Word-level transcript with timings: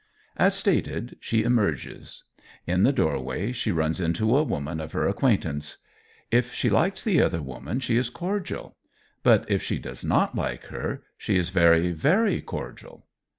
As 0.35 0.55
stated, 0.55 1.15
she 1.19 1.43
emerges. 1.43 2.23
In 2.65 2.81
the 2.81 2.91
doorway 2.91 3.51
she 3.51 3.71
runs 3.71 3.99
into 3.99 4.35
a 4.35 4.41
woman 4.41 4.79
of 4.79 4.93
her 4.93 5.07
acquaintance. 5.07 5.77
If 6.31 6.55
she 6.55 6.71
likes 6.71 7.03
the 7.03 7.21
other 7.21 7.43
woman 7.43 7.79
she 7.81 7.97
is 7.97 8.09
cordial. 8.09 8.75
But 9.21 9.45
if 9.47 9.61
she 9.61 9.77
does 9.77 10.03
not 10.03 10.33
like 10.33 10.63
her 10.73 11.03
she 11.19 11.37
is 11.37 11.49
very, 11.51 11.91
very 11.91 12.41
cordial. 12.41 13.05